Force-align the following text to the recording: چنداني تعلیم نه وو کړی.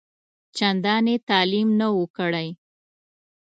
چنداني 0.57 1.15
تعلیم 1.29 1.67
نه 1.79 1.87
وو 1.93 2.03
کړی. 2.17 2.47